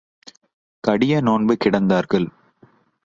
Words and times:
கடிய 0.83 1.21
நோன்பு 1.21 1.57
கிடந்தார்கள். 1.65 2.27